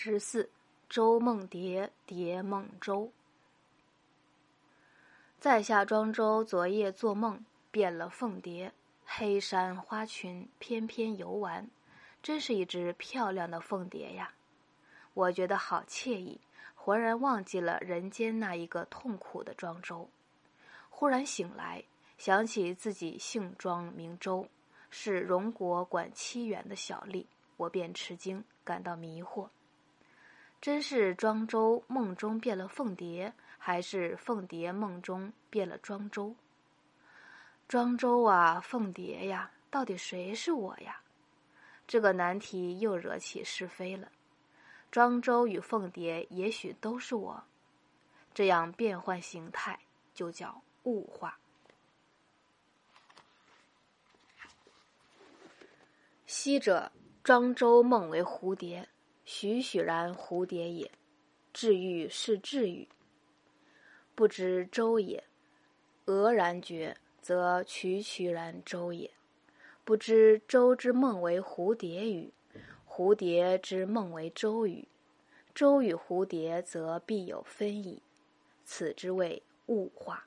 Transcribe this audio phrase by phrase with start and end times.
[0.00, 0.48] 十四，
[0.88, 3.10] 周梦蝶，蝶梦舟。
[5.40, 8.72] 在下庄周昨夜做梦，变了凤蝶，
[9.04, 11.68] 黑衫花裙翩翩游玩，
[12.22, 14.32] 真是一只漂亮的凤蝶呀！
[15.14, 16.40] 我觉得好惬意，
[16.76, 20.08] 浑然忘记了人间那一个痛苦的庄周。
[20.90, 21.82] 忽然醒来，
[22.16, 24.46] 想起自己姓庄名周，
[24.90, 27.26] 是荣国管七园的小吏，
[27.56, 29.48] 我便吃惊，感到迷惑。
[30.60, 36.34] 真是庄周梦中变了凤蝶，还是凤蝶梦中变了庄周？
[37.68, 41.00] 庄周啊，凤蝶呀，到底谁是我呀？
[41.86, 44.10] 这个难题又惹起是非了。
[44.90, 47.44] 庄周与凤蝶也许都是我，
[48.34, 49.78] 这样变换形态
[50.12, 51.38] 就叫物化。
[56.26, 56.90] 昔者
[57.22, 58.88] 庄周梦为蝴蝶。
[59.30, 60.90] 栩栩然蝴蝶也，
[61.52, 62.88] 至喻是至语。
[64.14, 65.22] 不知周也，
[66.06, 69.10] 俄然觉，则曲曲然周也。
[69.84, 72.32] 不知周之梦为蝴蝶语，
[72.88, 74.88] 蝴蝶之梦为周语。
[75.54, 78.02] 周与蝴蝶，则必有分矣。
[78.64, 80.26] 此之谓物化。